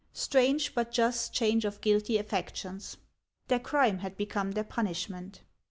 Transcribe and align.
Strange 0.13 0.73
but 0.73 0.91
just 0.91 1.31
change 1.31 1.63
of 1.63 1.79
guilty 1.79 2.17
affections! 2.17 2.97
Their 3.49 3.59
crime 3.59 3.99
had 3.99 4.17
become 4.17 4.53
their 4.53 4.63
punishment. 4.63 5.41